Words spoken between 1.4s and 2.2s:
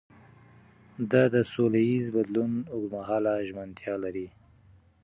سولهییز